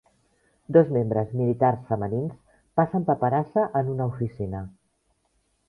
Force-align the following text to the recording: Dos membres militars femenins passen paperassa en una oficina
Dos 0.77 0.87
membres 0.95 1.35
militars 1.41 1.83
femenins 1.91 2.57
passen 2.81 3.07
paperassa 3.11 3.69
en 3.83 3.95
una 3.95 4.11
oficina 4.15 4.67